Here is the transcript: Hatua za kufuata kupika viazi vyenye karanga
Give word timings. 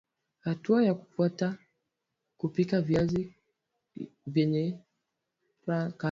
Hatua 0.39 0.83
za 0.85 0.93
kufuata 0.93 1.57
kupika 2.37 2.81
viazi 2.81 3.33
vyenye 4.25 4.79
karanga 5.65 5.93